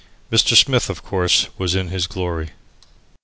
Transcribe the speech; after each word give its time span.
Mr. 0.31 0.55
Smith, 0.55 0.89
of 0.89 1.03
course, 1.03 1.49
was 1.59 1.75
in 1.75 1.89
his 1.89 2.07
glory. 2.07 2.49